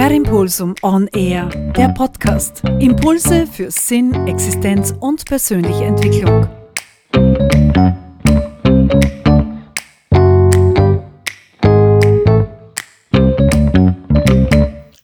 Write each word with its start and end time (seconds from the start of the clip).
Per 0.00 0.12
Impulsum 0.12 0.74
On 0.80 1.06
Air, 1.08 1.50
der 1.76 1.90
Podcast. 1.90 2.62
Impulse 2.78 3.46
für 3.46 3.70
Sinn, 3.70 4.14
Existenz 4.26 4.94
und 4.98 5.26
persönliche 5.26 5.84
Entwicklung. 5.84 6.48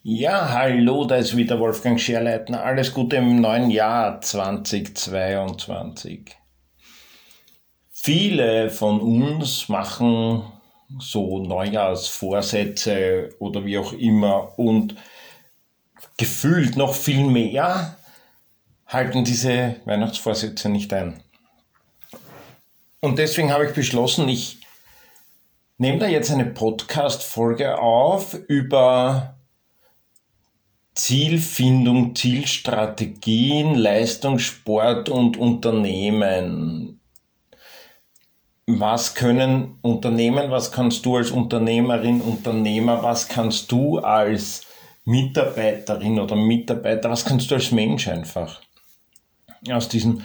Ja, 0.03 0.51
hallo, 0.51 1.05
da 1.05 1.17
ist 1.17 1.37
wieder 1.37 1.61
Wolfgang 1.61 2.01
Scherleitner. 2.01 2.65
Alles 2.65 2.95
Gute 2.95 3.17
im 3.17 3.43
neuen 3.43 3.71
Jahr 3.71 4.23
2022. 4.23 6.35
Viele 7.91 8.71
von 8.71 9.03
uns 9.03 9.69
machen 9.69 10.56
so 10.99 11.43
Neujahrsvorsätze 11.43 13.31
oder 13.39 13.65
wie 13.65 13.79
auch 13.79 13.93
immer 13.93 14.59
und 14.59 14.97
gefühlt 16.17 16.77
noch 16.77 16.95
viel 16.95 17.25
mehr 17.25 17.97
halten 18.87 19.25
diese 19.25 19.77
Weihnachtsvorsätze 19.85 20.69
nicht 20.69 20.93
ein. 20.93 21.23
Und 23.01 23.19
deswegen 23.19 23.53
habe 23.53 23.67
ich 23.67 23.73
beschlossen, 23.73 24.29
ich 24.29 24.61
nehme 25.79 25.99
da 25.99 26.07
jetzt 26.07 26.31
eine 26.31 26.47
Podcast-Folge 26.47 27.79
auf 27.79 28.35
über 28.35 29.37
Zielfindung, 30.95 32.15
Zielstrategien, 32.15 33.75
Leistungssport 33.75 35.09
und 35.11 35.37
Unternehmen 35.37 37.01
was 38.67 39.15
können 39.15 39.79
Unternehmen, 39.83 40.51
was 40.51 40.73
kannst 40.73 41.07
du 41.07 41.17
als 41.17 41.31
Unternehmerin, 41.31 42.21
Unternehmer, 42.21 43.03
was 43.03 43.29
kannst 43.29 43.71
du 43.71 43.99
als 43.99 44.67
Mitarbeiterin 45.05 46.19
oder 46.19 46.35
Mitarbeiter, 46.35 47.09
was 47.11 47.25
kannst 47.25 47.51
du 47.51 47.55
als 47.55 47.71
Mensch 47.71 48.09
einfach 48.09 48.61
aus 49.71 49.89
diesen 49.89 50.25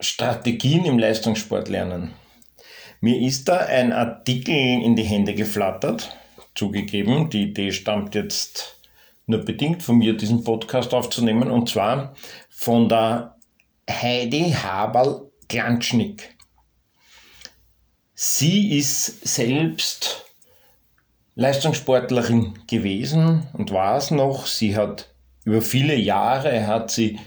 Strategien 0.00 0.84
im 0.84 0.98
Leistungssport 0.98 1.68
lernen? 1.68 2.12
Mir 3.00 3.20
ist 3.20 3.48
da 3.48 3.56
ein 3.56 3.92
Artikel 3.92 4.54
in 4.54 4.94
die 4.94 5.02
Hände 5.02 5.34
geflattert, 5.34 6.16
zugegeben. 6.54 7.30
Die 7.30 7.44
Idee 7.44 7.72
stammt 7.72 8.14
jetzt 8.14 8.80
nur 9.26 9.40
bedingt 9.40 9.82
von 9.82 9.96
mir, 9.96 10.16
diesen 10.16 10.44
Podcast 10.44 10.94
aufzunehmen, 10.94 11.50
und 11.50 11.68
zwar 11.68 12.14
von 12.50 12.88
der 12.88 13.38
Heidi 13.90 14.52
Haberl-Glanschnick. 14.52 16.36
Sie 18.24 18.78
ist 18.78 19.26
selbst 19.26 20.26
Leistungssportlerin 21.34 22.54
gewesen 22.68 23.48
und 23.52 23.72
war 23.72 23.96
es 23.96 24.12
noch. 24.12 24.46
Sie 24.46 24.76
hat 24.76 25.08
über 25.44 25.60
viele 25.60 25.96
Jahre 25.96 26.68
hat 26.68 26.92
sie 26.92 27.18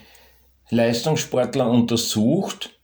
Leistungssportler 0.70 1.70
untersucht 1.70 2.80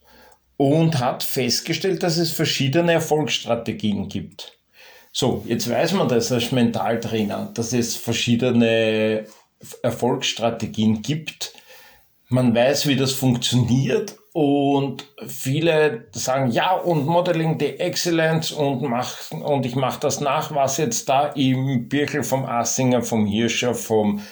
und 0.58 0.98
hat 0.98 1.22
festgestellt, 1.22 2.02
dass 2.02 2.18
es 2.18 2.32
verschiedene 2.32 2.92
Erfolgsstrategien 2.92 4.10
gibt. 4.10 4.58
So, 5.10 5.42
jetzt 5.48 5.70
weiß 5.70 5.92
man 5.92 6.08
das 6.08 6.30
als 6.30 6.52
Mentaltrainer, 6.52 7.50
dass 7.54 7.72
es 7.72 7.96
verschiedene 7.96 9.24
Erfolgsstrategien 9.82 11.00
gibt. 11.00 11.54
Man 12.28 12.54
weiß, 12.54 12.86
wie 12.88 12.96
das 12.96 13.12
funktioniert 13.12 14.16
und 14.32 15.04
viele 15.26 16.06
sagen, 16.12 16.50
ja, 16.50 16.72
und 16.74 17.06
Modeling 17.06 17.58
the 17.58 17.78
Excellence 17.78 18.50
und, 18.50 18.82
mach, 18.82 19.30
und 19.30 19.66
ich 19.66 19.76
mache 19.76 20.00
das 20.00 20.20
nach, 20.20 20.54
was 20.54 20.78
jetzt 20.78 21.08
da 21.08 21.26
im 21.28 21.88
Birkel 21.88 22.22
vom 22.22 22.46
Assinger, 22.46 23.02
vom 23.02 23.26
Hirscher, 23.26 23.74
vom 23.74 24.22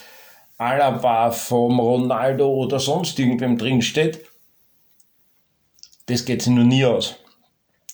Alaba, 0.56 1.32
vom 1.32 1.80
Ronaldo 1.80 2.48
oder 2.48 2.80
sonst 2.80 3.18
irgendwem 3.18 3.58
drin 3.58 3.82
steht. 3.82 4.24
Das 6.06 6.24
geht 6.24 6.42
sich 6.42 6.52
nur 6.52 6.64
nie 6.64 6.84
aus, 6.84 7.16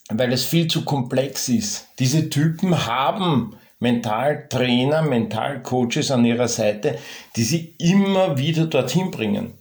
weil 0.09 0.33
es 0.33 0.45
viel 0.45 0.69
zu 0.69 0.84
komplex 0.84 1.49
ist. 1.49 1.89
Diese 1.99 2.31
Typen 2.31 2.87
haben 2.87 3.56
Mentaltrainer, 3.81 5.03
Mentalcoaches 5.03 6.11
an 6.11 6.25
ihrer 6.25 6.49
Seite, 6.49 6.99
die 7.34 7.43
sie 7.43 7.75
immer 7.78 8.39
wieder 8.39 8.66
dorthin 8.66 9.11
bringen. 9.11 9.53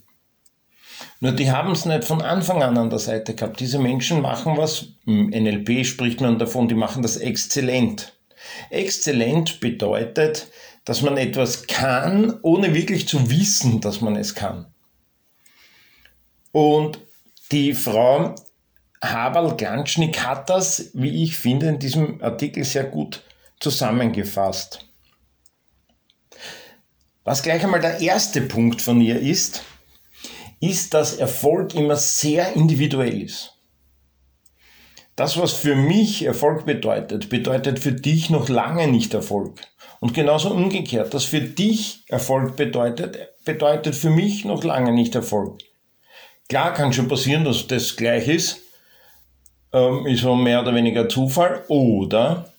Nur 1.20 1.32
die 1.32 1.50
haben 1.50 1.72
es 1.72 1.86
nicht 1.86 2.04
von 2.04 2.20
Anfang 2.20 2.62
an 2.62 2.76
an 2.76 2.90
der 2.90 2.98
Seite 2.98 3.34
gehabt. 3.34 3.60
Diese 3.60 3.78
Menschen 3.78 4.20
machen 4.20 4.56
was, 4.56 4.86
im 5.06 5.30
NLP 5.30 5.86
spricht 5.86 6.20
man 6.20 6.38
davon, 6.38 6.68
die 6.68 6.74
machen 6.74 7.02
das 7.02 7.16
exzellent. 7.16 8.12
Exzellent 8.70 9.60
bedeutet, 9.60 10.48
dass 10.84 11.02
man 11.02 11.16
etwas 11.16 11.66
kann, 11.66 12.38
ohne 12.42 12.74
wirklich 12.74 13.08
zu 13.08 13.30
wissen, 13.30 13.80
dass 13.80 14.00
man 14.00 14.16
es 14.16 14.34
kann. 14.34 14.66
Und 16.52 17.00
die 17.50 17.74
Frau 17.74 18.34
Haberl-Glanschnick 19.02 20.20
hat 20.24 20.48
das, 20.50 20.90
wie 20.94 21.22
ich 21.22 21.36
finde, 21.36 21.68
in 21.68 21.78
diesem 21.78 22.22
Artikel 22.22 22.64
sehr 22.64 22.84
gut 22.84 23.22
zusammengefasst. 23.60 24.86
Was 27.24 27.42
gleich 27.42 27.64
einmal 27.64 27.80
der 27.80 28.00
erste 28.00 28.40
Punkt 28.40 28.80
von 28.80 29.00
ihr 29.00 29.18
ist, 29.18 29.62
ist, 30.60 30.94
dass 30.94 31.16
Erfolg 31.16 31.74
immer 31.74 31.96
sehr 31.96 32.54
individuell 32.54 33.22
ist. 33.22 33.52
Das, 35.16 35.38
was 35.38 35.54
für 35.54 35.74
mich 35.74 36.24
Erfolg 36.24 36.66
bedeutet, 36.66 37.30
bedeutet 37.30 37.78
für 37.78 37.92
dich 37.92 38.28
noch 38.28 38.48
lange 38.48 38.86
nicht 38.86 39.14
Erfolg. 39.14 39.60
Und 39.98 40.12
genauso 40.12 40.50
umgekehrt, 40.50 41.14
das 41.14 41.24
für 41.24 41.40
dich 41.40 42.04
Erfolg 42.08 42.56
bedeutet, 42.56 43.18
bedeutet 43.44 43.94
für 43.94 44.10
mich 44.10 44.44
noch 44.44 44.62
lange 44.62 44.92
nicht 44.92 45.14
Erfolg. 45.14 45.60
Klar 46.48 46.74
kann 46.74 46.92
schon 46.92 47.08
passieren, 47.08 47.44
dass 47.44 47.66
das 47.66 47.96
gleich 47.96 48.28
ist, 48.28 48.60
ähm, 49.72 50.06
ist 50.06 50.20
so 50.20 50.34
mehr 50.34 50.60
oder 50.60 50.74
weniger 50.74 51.08
Zufall, 51.08 51.64
oder 51.68 52.52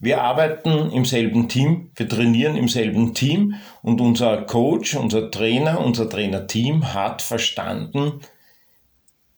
wir 0.00 0.22
arbeiten 0.22 0.92
im 0.92 1.04
selben 1.04 1.48
Team, 1.48 1.90
wir 1.96 2.08
trainieren 2.08 2.56
im 2.56 2.68
selben 2.68 3.14
Team 3.14 3.56
und 3.82 4.00
unser 4.00 4.42
Coach, 4.42 4.94
unser 4.94 5.30
Trainer, 5.30 5.80
unser 5.80 6.08
Trainerteam 6.08 6.94
hat 6.94 7.20
verstanden, 7.20 8.20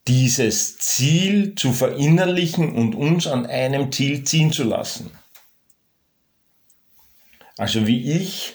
dieses 0.06 0.78
Ziel 0.78 1.54
zu 1.54 1.72
verinnerlichen 1.72 2.74
und 2.74 2.94
uns 2.94 3.26
an 3.26 3.46
einem 3.46 3.90
Ziel 3.90 4.24
ziehen 4.24 4.52
zu 4.52 4.64
lassen. 4.64 5.10
Also 7.56 7.86
wie 7.86 8.10
ich 8.12 8.54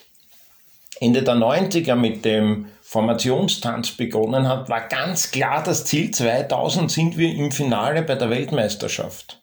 Ende 0.99 1.23
der 1.23 1.35
90er 1.35 1.95
mit 1.95 2.23
dem 2.23 2.67
Formationstanz 2.81 3.91
begonnen 3.91 4.47
habe, 4.47 4.69
war 4.69 4.87
ganz 4.87 5.31
klar 5.31 5.63
das 5.63 5.85
Ziel 5.85 6.11
2000 6.11 6.91
sind 6.91 7.17
wir 7.17 7.33
im 7.33 7.51
Finale 7.51 8.03
bei 8.03 8.15
der 8.15 8.29
Weltmeisterschaft 8.29 9.41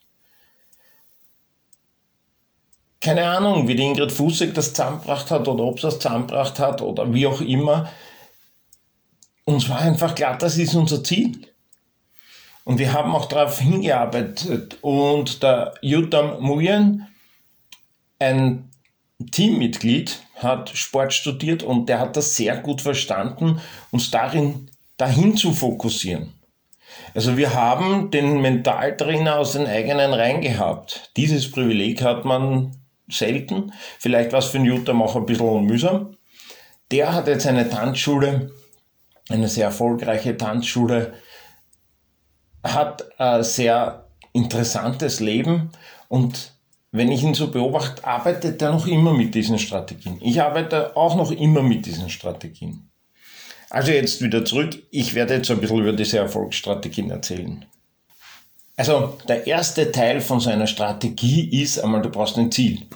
keine 3.03 3.27
Ahnung, 3.27 3.67
wie 3.67 3.75
die 3.75 3.83
Ingrid 3.83 4.13
Fußig 4.13 4.53
das 4.53 4.73
zusammengebracht 4.73 5.29
hat 5.29 5.47
oder 5.49 5.65
ob 5.65 5.77
sie 5.77 5.87
das 5.87 5.99
zusammengebracht 5.99 6.57
hat 6.57 6.81
oder 6.81 7.13
wie 7.13 7.27
auch 7.27 7.41
immer. 7.41 7.91
Uns 9.43 9.67
war 9.67 9.79
einfach 9.79 10.15
klar, 10.15 10.37
das 10.37 10.57
ist 10.57 10.73
unser 10.73 11.03
Ziel. 11.03 11.49
Und 12.63 12.79
wir 12.79 12.93
haben 12.93 13.13
auch 13.13 13.25
darauf 13.25 13.59
hingearbeitet. 13.59 14.77
Und 14.81 15.43
der 15.43 15.73
Jutam 15.81 16.41
Muyen, 16.41 17.07
ein 18.19 18.71
Teammitglied, 19.31 20.21
hat 20.37 20.69
Sport 20.69 21.13
studiert 21.13 21.61
und 21.61 21.89
der 21.89 21.99
hat 21.99 22.15
das 22.15 22.37
sehr 22.37 22.55
gut 22.57 22.81
verstanden, 22.81 23.59
uns 23.91 24.11
darin 24.11 24.69
dahin 24.95 25.35
zu 25.35 25.51
fokussieren. 25.51 26.33
Also 27.13 27.35
wir 27.35 27.53
haben 27.53 28.11
den 28.11 28.41
Mentaltrainer 28.41 29.39
aus 29.39 29.53
den 29.53 29.67
eigenen 29.67 30.13
Reihen 30.13 30.39
gehabt. 30.39 31.11
Dieses 31.17 31.51
Privileg 31.51 32.01
hat 32.01 32.23
man 32.23 32.82
selten. 33.07 33.73
Vielleicht 33.99 34.31
war 34.31 34.39
es 34.39 34.45
für 34.45 34.59
Newton 34.59 35.01
auch 35.01 35.15
ein 35.15 35.25
bisschen 35.25 35.65
mühsam. 35.65 36.17
Der 36.91 37.13
hat 37.13 37.27
jetzt 37.27 37.47
eine 37.47 37.69
Tanzschule, 37.69 38.51
eine 39.29 39.47
sehr 39.47 39.65
erfolgreiche 39.65 40.37
Tanzschule, 40.37 41.13
hat 42.63 43.19
ein 43.19 43.43
sehr 43.43 44.07
interessantes 44.33 45.19
Leben 45.19 45.71
und 46.07 46.53
wenn 46.91 47.11
ich 47.11 47.23
ihn 47.23 47.33
so 47.33 47.49
beobachte, 47.49 48.05
arbeitet 48.05 48.61
er 48.61 48.71
noch 48.71 48.85
immer 48.85 49.13
mit 49.13 49.33
diesen 49.33 49.57
Strategien. 49.57 50.19
Ich 50.21 50.41
arbeite 50.41 50.95
auch 50.95 51.15
noch 51.15 51.31
immer 51.31 51.63
mit 51.63 51.87
diesen 51.87 52.09
Strategien. 52.09 52.91
Also 53.71 53.91
jetzt 53.91 54.21
wieder 54.21 54.45
zurück. 54.45 54.83
Ich 54.91 55.15
werde 55.15 55.33
jetzt 55.33 55.49
ein 55.49 55.59
bisschen 55.59 55.79
über 55.79 55.93
diese 55.93 56.19
Erfolgsstrategien 56.19 57.09
erzählen. 57.09 57.65
Also 58.75 59.17
der 59.27 59.45
erste 59.45 59.91
Teil 59.91 60.21
von 60.21 60.39
seiner 60.39 60.67
Strategie 60.67 61.61
ist 61.61 61.79
einmal, 61.79 62.01
du 62.01 62.09
brauchst 62.09 62.37
ein 62.37 62.51
Ziel. 62.51 62.87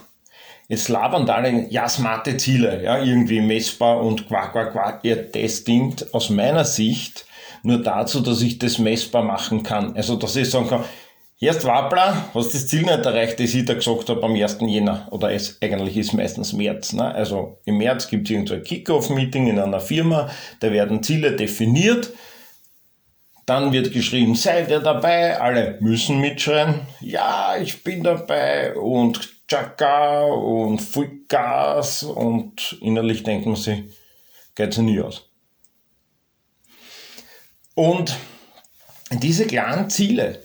Jetzt 0.68 0.88
labern 0.88 1.28
alle, 1.30 1.70
ja, 1.70 1.88
smarte 1.88 2.36
Ziele, 2.36 2.82
ja, 2.82 3.02
irgendwie 3.02 3.40
messbar 3.40 4.02
und 4.02 4.28
quack, 4.28 4.52
quack, 4.52 4.72
quack. 4.72 5.00
Ja, 5.04 5.16
das 5.16 5.64
dient 5.64 6.12
aus 6.12 6.30
meiner 6.30 6.64
Sicht 6.64 7.26
nur 7.62 7.82
dazu, 7.82 8.20
dass 8.20 8.42
ich 8.42 8.58
das 8.58 8.78
messbar 8.78 9.22
machen 9.22 9.62
kann. 9.62 9.96
Also, 9.96 10.16
dass 10.16 10.36
ich 10.36 10.50
sagen 10.50 10.68
kann, 10.68 10.84
Erst 11.40 11.64
Wappler, 11.64 12.30
hast 12.34 12.52
das 12.52 12.66
Ziel 12.66 12.82
nicht 12.82 13.06
erreicht, 13.06 13.38
das 13.38 13.54
ich 13.54 13.64
da 13.64 13.74
gesagt 13.74 14.08
habe 14.08 14.24
am 14.24 14.34
1. 14.34 14.58
Jänner. 14.62 15.06
Oder 15.12 15.32
es, 15.32 15.56
eigentlich 15.62 15.96
ist 15.96 16.12
meistens 16.12 16.52
März. 16.52 16.94
Ne? 16.94 17.14
Also 17.14 17.58
im 17.64 17.78
März 17.78 18.08
gibt 18.08 18.26
es 18.26 18.32
irgendein 18.32 18.64
Kick-Off-Meeting 18.64 19.46
in 19.46 19.60
einer 19.60 19.78
Firma, 19.78 20.28
da 20.58 20.72
werden 20.72 21.00
Ziele 21.00 21.36
definiert. 21.36 22.10
Dann 23.48 23.72
wird 23.72 23.94
geschrieben, 23.94 24.34
seid 24.34 24.68
ihr 24.68 24.80
dabei? 24.80 25.40
Alle 25.40 25.78
müssen 25.80 26.20
mitschreien. 26.20 26.86
Ja, 27.00 27.56
ich 27.56 27.82
bin 27.82 28.02
dabei. 28.02 28.74
Und 28.74 29.46
Chaka 29.48 30.24
und 30.24 30.82
Fullgas. 30.82 32.02
Und 32.02 32.76
innerlich 32.82 33.22
denken 33.22 33.56
sie, 33.56 33.90
geht 34.54 34.76
ja 34.76 34.82
nie 34.82 35.00
aus. 35.00 35.30
Und 37.74 38.18
diese 39.12 39.46
klaren 39.46 39.88
Ziele, 39.88 40.42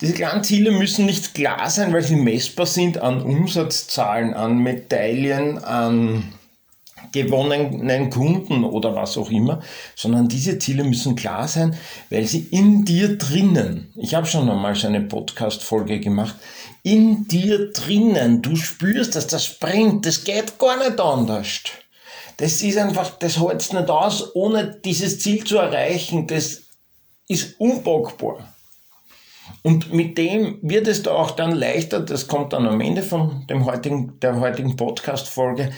diese 0.00 0.14
klaren 0.14 0.42
Ziele 0.42 0.70
müssen 0.70 1.04
nicht 1.04 1.34
klar 1.34 1.68
sein, 1.68 1.92
weil 1.92 2.04
sie 2.04 2.16
messbar 2.16 2.64
sind 2.64 2.96
an 2.96 3.20
Umsatzzahlen, 3.20 4.32
an 4.32 4.62
Medaillen, 4.62 5.62
an 5.62 6.32
gewonnenen 7.24 8.10
Kunden 8.10 8.64
oder 8.64 8.94
was 8.94 9.16
auch 9.16 9.30
immer, 9.30 9.60
sondern 9.94 10.28
diese 10.28 10.58
Ziele 10.58 10.84
müssen 10.84 11.16
klar 11.16 11.48
sein, 11.48 11.76
weil 12.10 12.24
sie 12.24 12.48
in 12.50 12.84
dir 12.84 13.16
drinnen, 13.16 13.92
ich 13.96 14.14
habe 14.14 14.26
schon 14.26 14.48
einmal 14.48 14.74
so 14.74 14.86
eine 14.86 15.00
Podcast-Folge 15.00 16.00
gemacht, 16.00 16.36
in 16.82 17.26
dir 17.26 17.72
drinnen, 17.72 18.42
du 18.42 18.54
spürst, 18.56 19.16
dass 19.16 19.26
das 19.26 19.58
bringt, 19.58 20.06
das 20.06 20.24
geht 20.24 20.58
gar 20.58 20.78
nicht 20.78 21.00
anders. 21.00 21.62
Das 22.36 22.62
ist 22.62 22.76
einfach, 22.76 23.18
das 23.18 23.40
hält 23.40 23.72
nicht 23.72 23.90
aus, 23.90 24.34
ohne 24.34 24.78
dieses 24.84 25.18
Ziel 25.20 25.42
zu 25.44 25.56
erreichen, 25.56 26.26
das 26.26 26.62
ist 27.28 27.58
unpackbar. 27.58 28.52
Und 29.62 29.92
mit 29.92 30.16
dem 30.18 30.58
wird 30.62 30.86
es 30.86 31.02
da 31.02 31.12
auch 31.12 31.32
dann 31.32 31.52
leichter, 31.52 32.00
das 32.00 32.28
kommt 32.28 32.52
dann 32.52 32.66
am 32.68 32.80
Ende 32.80 33.02
von 33.02 33.46
dem 33.48 33.64
heutigen, 33.64 34.20
der 34.20 34.38
heutigen 34.38 34.76
Podcast-Folge, 34.76 35.72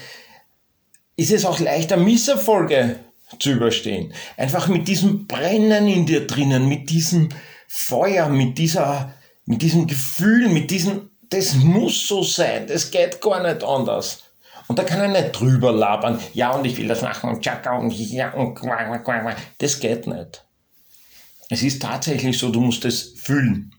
ist 1.18 1.32
es 1.32 1.44
auch 1.44 1.58
leichter, 1.58 1.96
Misserfolge 1.96 3.00
zu 3.40 3.50
überstehen. 3.50 4.14
Einfach 4.36 4.68
mit 4.68 4.86
diesem 4.86 5.26
Brennen 5.26 5.88
in 5.88 6.06
dir 6.06 6.26
drinnen, 6.26 6.68
mit 6.68 6.88
diesem 6.90 7.28
Feuer, 7.66 8.28
mit 8.28 8.56
dieser, 8.56 9.12
mit 9.44 9.60
diesem 9.60 9.88
Gefühl, 9.88 10.48
mit 10.48 10.70
diesem, 10.70 11.10
das 11.28 11.56
muss 11.56 12.06
so 12.06 12.22
sein, 12.22 12.68
das 12.68 12.90
geht 12.90 13.20
gar 13.20 13.42
nicht 13.42 13.64
anders. 13.64 14.22
Und 14.68 14.78
da 14.78 14.84
kann 14.84 15.00
er 15.00 15.08
nicht 15.08 15.32
drüber 15.32 15.72
labern, 15.72 16.20
ja 16.34 16.52
und 16.52 16.64
ich 16.64 16.76
will 16.76 16.86
das 16.86 17.02
machen 17.02 17.30
und 17.30 17.42
tschakka 17.42 17.76
und 17.76 17.90
ja 17.92 18.32
und 18.34 18.60
das 19.58 19.80
geht 19.80 20.06
nicht. 20.06 20.44
Es 21.50 21.62
ist 21.62 21.82
tatsächlich 21.82 22.38
so, 22.38 22.50
du 22.50 22.60
musst 22.60 22.84
es 22.84 23.14
fühlen. 23.16 23.74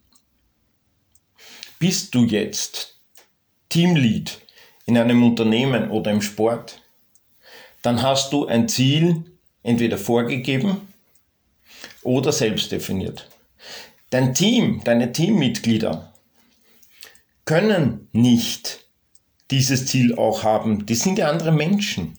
Bist 1.80 2.14
du 2.14 2.26
jetzt 2.26 3.00
Teamlead 3.70 4.42
in 4.86 4.98
einem 4.98 5.24
Unternehmen 5.24 5.90
oder 5.90 6.12
im 6.12 6.22
Sport, 6.22 6.79
dann 7.82 8.02
hast 8.02 8.34
du 8.34 8.48
ein 8.48 8.68
Ziel 8.68 9.24
entweder 9.64 9.98
vorgegeben 9.98 10.94
oder 12.02 12.32
selbst 12.32 12.72
definiert. 12.72 13.30
Dein 14.10 14.34
Team, 14.34 14.82
deine 14.84 15.12
Teammitglieder 15.12 16.14
können 17.46 18.08
nicht 18.12 18.86
dieses 19.52 19.86
Ziel 19.86 20.16
auch 20.16 20.44
haben. 20.44 20.86
Die 20.86 20.96
sind 20.96 21.18
ja 21.18 21.30
andere 21.30 21.52
Menschen. 21.52 22.18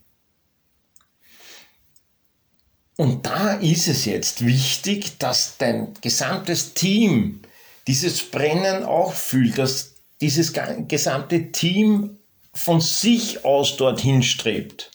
Und 2.97 3.25
da 3.25 3.55
ist 3.55 3.89
es 3.89 4.05
jetzt 4.05 4.45
wichtig, 4.45 5.19
dass 5.19 5.57
dein 5.57 5.95
gesamtes 6.03 6.75
Team 6.75 7.41
dieses 7.87 8.23
Brennen 8.23 8.85
auch 8.85 9.15
fühlt, 9.15 9.57
dass 9.57 9.95
dieses 10.21 10.53
gesamte 10.87 11.51
Team 11.51 12.19
von 12.53 12.81
sich 12.81 13.45
aus 13.45 13.77
dorthin 13.77 14.23
strebt. 14.23 14.91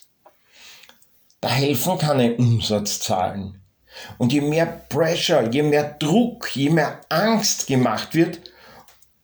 Da 1.46 1.52
helfen 1.52 1.96
keine 1.96 2.34
Umsatzzahlen. 2.34 3.62
Und 4.18 4.32
je 4.32 4.40
mehr 4.40 4.66
Pressure, 4.66 5.48
je 5.48 5.62
mehr 5.62 5.94
Druck, 6.00 6.56
je 6.56 6.70
mehr 6.70 7.02
Angst 7.08 7.68
gemacht 7.68 8.16
wird, 8.16 8.40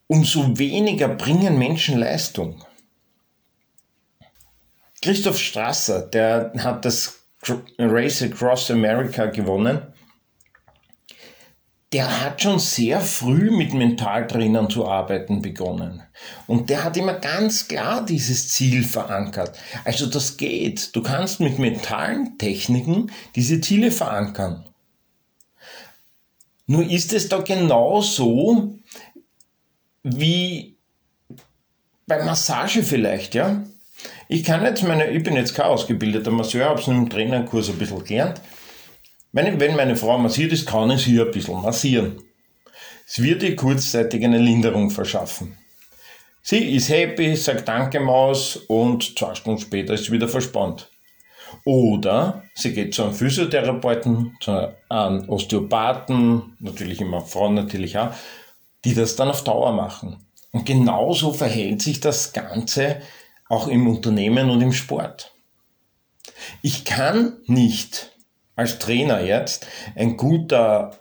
umso 0.06 0.56
weniger 0.56 1.08
bringen 1.08 1.58
Menschen 1.58 1.98
Leistung. 1.98 2.64
Christoph 5.02 5.36
Strasser, 5.36 6.02
der 6.02 6.52
hat 6.58 6.84
das 6.84 7.24
Race 7.76 8.22
Across 8.22 8.70
America 8.70 9.26
gewonnen 9.26 9.91
der 11.92 12.22
hat 12.22 12.42
schon 12.42 12.58
sehr 12.58 13.00
früh 13.00 13.50
mit 13.50 13.74
Mentaltrainern 13.74 14.70
zu 14.70 14.88
arbeiten 14.88 15.42
begonnen. 15.42 16.02
Und 16.46 16.70
der 16.70 16.84
hat 16.84 16.96
immer 16.96 17.14
ganz 17.14 17.68
klar 17.68 18.04
dieses 18.04 18.48
Ziel 18.48 18.82
verankert. 18.82 19.58
Also 19.84 20.06
das 20.06 20.38
geht. 20.38 20.96
Du 20.96 21.02
kannst 21.02 21.40
mit 21.40 21.58
mentalen 21.58 22.38
Techniken 22.38 23.10
diese 23.34 23.60
Ziele 23.60 23.90
verankern. 23.90 24.64
Nur 26.66 26.88
ist 26.88 27.12
es 27.12 27.28
da 27.28 27.40
genauso 27.40 28.78
wie 30.02 30.76
bei 32.06 32.24
Massage 32.24 32.82
vielleicht, 32.82 33.34
ja? 33.34 33.62
Ich 34.28 34.44
kann 34.44 34.64
jetzt 34.64 34.82
meine, 34.82 35.10
ich 35.10 35.22
bin 35.22 35.36
jetzt 35.36 35.54
kein 35.54 35.66
ausgebildeter 35.66 36.30
Masseur, 36.30 36.70
habe 36.70 36.80
es 36.80 36.88
in 36.88 36.94
einem 36.94 37.10
Trainerkurs 37.10 37.68
ein 37.68 37.78
bisschen 37.78 38.04
gelernt. 38.04 38.40
Wenn, 39.32 39.58
wenn 39.58 39.76
meine 39.76 39.96
Frau 39.96 40.18
massiert 40.18 40.52
ist, 40.52 40.68
kann 40.68 40.90
ich 40.90 41.04
sie 41.04 41.20
ein 41.20 41.30
bisschen 41.30 41.62
massieren. 41.62 42.22
Es 43.06 43.22
wird 43.22 43.42
ihr 43.42 43.56
kurzzeitig 43.56 44.24
eine 44.24 44.38
Linderung 44.38 44.90
verschaffen. 44.90 45.56
Sie 46.42 46.74
ist 46.74 46.88
happy, 46.88 47.34
sagt 47.36 47.68
Danke 47.68 48.00
Maus 48.00 48.56
und 48.56 49.18
zwei 49.18 49.34
Stunden 49.34 49.60
später 49.60 49.94
ist 49.94 50.04
sie 50.04 50.12
wieder 50.12 50.28
verspannt. 50.28 50.90
Oder 51.64 52.44
sie 52.54 52.72
geht 52.72 52.94
zu 52.94 53.04
einem 53.04 53.14
Physiotherapeuten, 53.14 54.36
zu 54.40 54.74
einem 54.88 55.28
Osteopathen, 55.28 56.56
natürlich 56.58 57.00
immer 57.00 57.20
Frauen 57.20 57.54
natürlich 57.54 57.96
auch, 57.98 58.12
die 58.84 58.94
das 58.94 59.16
dann 59.16 59.28
auf 59.28 59.44
Dauer 59.44 59.72
machen. 59.72 60.16
Und 60.50 60.66
genauso 60.66 61.32
verhält 61.32 61.80
sich 61.80 62.00
das 62.00 62.32
Ganze 62.32 63.00
auch 63.48 63.68
im 63.68 63.86
Unternehmen 63.86 64.50
und 64.50 64.60
im 64.60 64.72
Sport. 64.72 65.32
Ich 66.62 66.84
kann 66.84 67.38
nicht 67.46 68.12
als 68.56 68.78
Trainer 68.78 69.20
jetzt 69.20 69.66
ein 69.94 70.16
guter 70.16 70.98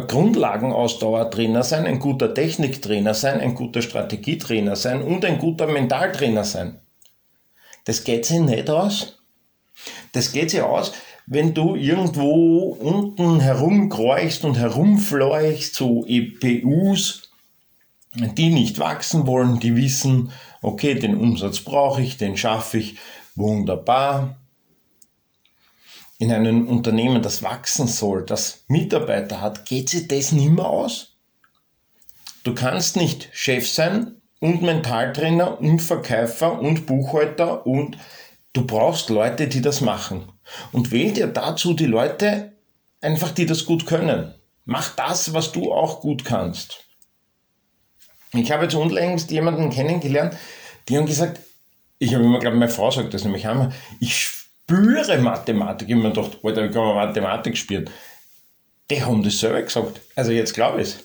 Grundlagenausdauertrainer 0.00 1.62
sein, 1.62 1.86
ein 1.86 2.00
guter 2.00 2.34
Techniktrainer 2.34 3.14
sein, 3.14 3.40
ein 3.40 3.54
guter 3.54 3.80
Strategietrainer 3.80 4.74
sein 4.74 5.02
und 5.02 5.24
ein 5.24 5.38
guter 5.38 5.68
Mentaltrainer 5.68 6.44
sein. 6.44 6.80
Das 7.84 8.02
geht 8.02 8.26
sich 8.26 8.40
nicht 8.40 8.68
aus. 8.70 9.18
Das 10.12 10.32
geht 10.32 10.50
sich 10.50 10.62
aus, 10.62 10.92
wenn 11.26 11.54
du 11.54 11.74
irgendwo 11.76 12.76
unten 12.80 13.40
herumkreuchst 13.40 14.44
und 14.44 14.58
herumfleuchst, 14.58 15.74
so 15.74 16.04
EPUs, 16.06 17.30
die 18.14 18.50
nicht 18.50 18.78
wachsen 18.78 19.26
wollen, 19.26 19.60
die 19.60 19.76
wissen, 19.76 20.32
okay, 20.62 20.94
den 20.94 21.16
Umsatz 21.16 21.60
brauche 21.60 22.02
ich, 22.02 22.16
den 22.16 22.36
schaffe 22.36 22.78
ich, 22.78 22.96
wunderbar 23.36 24.36
in 26.18 26.32
einem 26.32 26.68
Unternehmen, 26.68 27.22
das 27.22 27.42
wachsen 27.42 27.86
soll, 27.86 28.24
das 28.24 28.64
Mitarbeiter 28.68 29.40
hat, 29.40 29.66
geht 29.66 29.90
sich 29.90 30.08
das 30.08 30.32
nicht 30.32 30.50
mehr 30.50 30.66
aus? 30.66 31.16
Du 32.44 32.54
kannst 32.54 32.96
nicht 32.96 33.28
Chef 33.32 33.68
sein 33.68 34.20
und 34.38 34.62
Mentaltrainer 34.62 35.60
und 35.60 35.80
Verkäufer 35.80 36.60
und 36.60 36.86
Buchhalter 36.86 37.66
und 37.66 37.96
du 38.52 38.66
brauchst 38.66 39.08
Leute, 39.08 39.48
die 39.48 39.62
das 39.62 39.80
machen. 39.80 40.30
Und 40.70 40.92
wähl 40.92 41.12
dir 41.12 41.26
dazu 41.26 41.72
die 41.72 41.86
Leute 41.86 42.52
einfach, 43.00 43.30
die 43.30 43.46
das 43.46 43.64
gut 43.64 43.86
können. 43.86 44.34
Mach 44.66 44.94
das, 44.94 45.32
was 45.32 45.52
du 45.52 45.72
auch 45.72 46.00
gut 46.00 46.24
kannst. 46.24 46.84
Ich 48.32 48.50
habe 48.50 48.64
jetzt 48.64 48.74
unlängst 48.74 49.30
jemanden 49.30 49.70
kennengelernt, 49.70 50.36
die 50.88 50.98
haben 50.98 51.06
gesagt, 51.06 51.40
ich 51.98 52.14
habe 52.14 52.24
immer, 52.24 52.40
glaube 52.40 52.56
meine 52.56 52.70
Frau 52.70 52.90
sagt 52.90 53.14
das 53.14 53.24
nämlich 53.24 53.46
einmal, 53.46 53.72
ich 54.00 54.43
spüre 54.64 55.18
Mathematik. 55.18 55.88
Ich 55.88 55.94
habe 55.94 56.08
mir 56.08 56.12
gedacht, 56.12 56.38
Alter, 56.42 56.64
wie 56.64 56.70
kann 56.70 56.84
man 56.84 56.96
Mathematik 56.96 57.56
spüren? 57.56 57.90
Die 58.90 59.02
haben 59.02 59.22
das 59.22 59.38
selber 59.38 59.62
gesagt. 59.62 60.00
Also 60.14 60.32
jetzt 60.32 60.54
glaube 60.54 60.80
ich 60.80 60.88
es. 60.88 61.04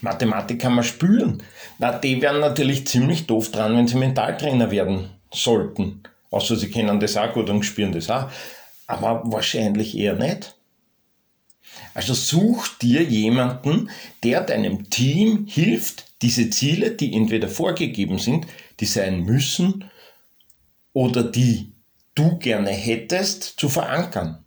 Mathematik 0.00 0.60
kann 0.60 0.74
man 0.74 0.84
spüren. 0.84 1.42
Na, 1.78 1.92
die 1.98 2.20
wären 2.20 2.40
natürlich 2.40 2.86
ziemlich 2.86 3.26
doof 3.26 3.50
dran, 3.50 3.76
wenn 3.76 3.86
sie 3.86 3.96
Mentaltrainer 3.96 4.70
werden 4.70 5.10
sollten. 5.32 6.02
Außer 6.30 6.56
sie 6.56 6.70
kennen 6.70 6.98
das 6.98 7.16
auch 7.16 7.32
gut 7.32 7.48
und 7.50 7.62
spüren 7.62 7.92
das 7.92 8.10
auch. 8.10 8.28
Aber 8.86 9.22
wahrscheinlich 9.26 9.96
eher 9.96 10.14
nicht. 10.14 10.56
Also 11.94 12.14
such 12.14 12.68
dir 12.78 13.02
jemanden, 13.02 13.90
der 14.24 14.40
deinem 14.42 14.90
Team 14.90 15.46
hilft, 15.46 16.06
diese 16.22 16.50
Ziele, 16.50 16.90
die 16.90 17.14
entweder 17.14 17.48
vorgegeben 17.48 18.18
sind, 18.18 18.46
die 18.80 18.86
sein 18.86 19.20
müssen, 19.20 19.84
oder 20.94 21.22
die 21.22 21.71
du 22.14 22.38
gerne 22.38 22.70
hättest, 22.70 23.42
zu 23.58 23.68
verankern. 23.68 24.44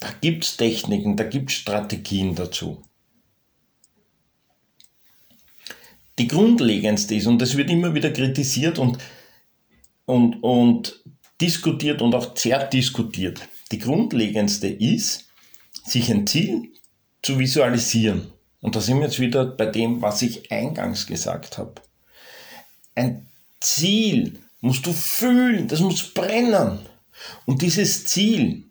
Da 0.00 0.08
gibt 0.20 0.44
es 0.44 0.56
Techniken, 0.56 1.16
da 1.16 1.24
gibt 1.24 1.50
es 1.50 1.56
Strategien 1.56 2.34
dazu. 2.34 2.86
die 6.18 6.28
grundlegendste 6.28 7.14
ist, 7.14 7.26
und 7.26 7.40
das 7.40 7.56
wird 7.56 7.70
immer 7.70 7.94
wieder 7.94 8.10
kritisiert 8.10 8.78
und, 8.78 8.98
und, 10.06 10.42
und 10.42 11.02
diskutiert 11.40 12.00
und 12.00 12.14
auch 12.14 12.34
zerdiskutiert. 12.34 13.48
Die 13.70 13.78
grundlegendste 13.78 14.68
ist, 14.68 15.26
sich 15.84 16.10
ein 16.10 16.26
Ziel 16.26 16.72
zu 17.22 17.38
visualisieren. 17.38 18.32
Und 18.60 18.74
da 18.74 18.80
sind 18.80 18.98
wir 18.98 19.06
jetzt 19.06 19.20
wieder 19.20 19.44
bei 19.44 19.66
dem, 19.66 20.00
was 20.00 20.22
ich 20.22 20.50
eingangs 20.50 21.06
gesagt 21.06 21.58
habe. 21.58 21.74
Ein 22.94 23.28
Ziel 23.60 24.40
musst 24.66 24.86
du 24.86 24.92
fühlen, 24.92 25.68
das 25.68 25.80
muss 25.80 26.12
brennen. 26.12 26.80
Und 27.46 27.62
dieses 27.62 28.04
Ziel, 28.04 28.64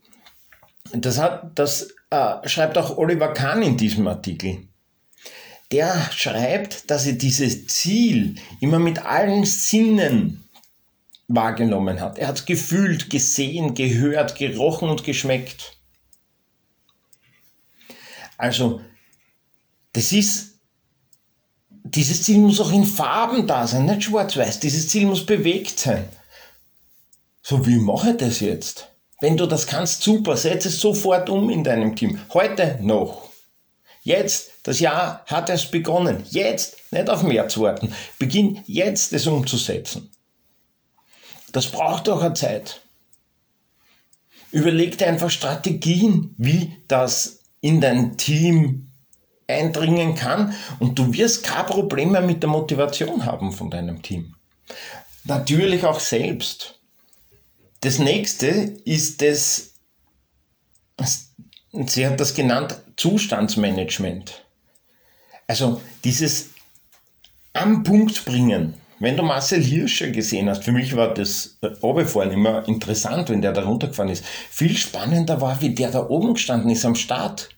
das, 0.91 1.17
hat, 1.17 1.57
das 1.57 1.93
äh, 2.09 2.47
schreibt 2.47 2.77
auch 2.77 2.97
Oliver 2.97 3.33
Kahn 3.33 3.61
in 3.61 3.77
diesem 3.77 4.07
Artikel. 4.07 4.67
Der 5.71 6.09
schreibt, 6.11 6.91
dass 6.91 7.07
er 7.07 7.13
dieses 7.13 7.67
Ziel 7.67 8.35
immer 8.59 8.77
mit 8.77 8.99
allen 8.99 9.45
Sinnen 9.45 10.47
wahrgenommen 11.27 11.99
hat. 11.99 12.19
Er 12.19 12.27
hat 12.27 12.45
gefühlt, 12.45 13.09
gesehen, 13.09 13.73
gehört, 13.73 14.37
gerochen 14.37 14.89
und 14.89 15.03
geschmeckt. 15.03 15.79
Also, 18.37 18.81
das 19.93 20.11
ist, 20.11 20.54
dieses 21.85 22.23
Ziel 22.23 22.39
muss 22.39 22.59
auch 22.59 22.71
in 22.71 22.83
Farben 22.83 23.45
da 23.45 23.67
sein, 23.67 23.85
nicht 23.85 24.03
schwarz-weiß. 24.03 24.59
Dieses 24.59 24.89
Ziel 24.89 25.05
muss 25.05 25.25
bewegt 25.25 25.79
sein. 25.79 26.09
So, 27.43 27.65
wie 27.67 27.77
mache 27.77 28.11
ich 28.11 28.17
das 28.17 28.39
jetzt? 28.39 28.89
Wenn 29.21 29.37
du 29.37 29.45
das 29.45 29.67
kannst, 29.67 30.01
super, 30.01 30.35
setz 30.35 30.65
es 30.65 30.79
sofort 30.79 31.29
um 31.29 31.49
in 31.51 31.63
deinem 31.63 31.95
Team. 31.95 32.19
Heute 32.33 32.79
noch. 32.81 33.29
Jetzt, 34.01 34.51
das 34.63 34.79
Jahr 34.79 35.23
hat 35.27 35.49
erst 35.49 35.71
begonnen. 35.71 36.23
Jetzt, 36.29 36.77
nicht 36.91 37.07
auf 37.07 37.21
März 37.21 37.57
warten. 37.59 37.93
Beginn 38.17 38.63
jetzt 38.65 39.13
es 39.13 39.27
umzusetzen. 39.27 40.09
Das 41.51 41.67
braucht 41.67 42.09
auch 42.09 42.21
eine 42.21 42.33
Zeit. 42.33 42.81
Überleg 44.51 44.97
dir 44.97 45.07
einfach 45.07 45.29
Strategien, 45.29 46.33
wie 46.37 46.77
das 46.87 47.41
in 47.61 47.79
dein 47.79 48.17
Team 48.17 48.87
eindringen 49.47 50.15
kann 50.15 50.53
und 50.79 50.97
du 50.97 51.13
wirst 51.13 51.43
kein 51.43 51.65
Problem 51.65 52.11
mehr 52.11 52.21
mit 52.21 52.41
der 52.41 52.49
Motivation 52.49 53.25
haben 53.25 53.51
von 53.51 53.69
deinem 53.69 54.01
Team. 54.01 54.35
Natürlich 55.23 55.83
auch 55.83 55.99
selbst. 55.99 56.79
Das 57.81 57.99
nächste 57.99 58.47
ist 58.85 59.21
das, 59.21 59.73
sie 61.87 62.07
hat 62.07 62.19
das 62.19 62.33
genannt, 62.33 62.81
Zustandsmanagement. 62.97 64.45
Also 65.47 65.81
dieses 66.03 66.49
am 67.53 67.83
Punkt 67.83 68.25
bringen. 68.25 68.75
Wenn 68.99 69.17
du 69.17 69.23
Marcel 69.23 69.61
Hirscher 69.61 70.09
gesehen 70.09 70.49
hast, 70.49 70.63
für 70.63 70.71
mich 70.71 70.95
war 70.95 71.13
das 71.13 71.57
Oberfahren 71.81 72.31
immer 72.31 72.67
interessant, 72.67 73.29
wenn 73.29 73.41
der 73.41 73.51
da 73.51 73.63
runtergefahren 73.63 74.09
ist. 74.09 74.23
Viel 74.25 74.75
spannender 74.77 75.41
war, 75.41 75.59
wie 75.61 75.75
der 75.75 75.91
da 75.91 76.07
oben 76.07 76.33
gestanden 76.33 76.69
ist 76.69 76.85
am 76.85 76.95
Start. 76.95 77.49